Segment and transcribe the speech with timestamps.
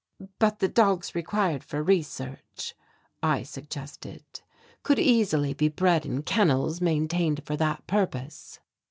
[0.39, 2.73] "But the dogs required for research,"
[3.21, 4.23] I suggested,
[4.81, 8.59] "could easily be bred in kennels maintained for that purpose."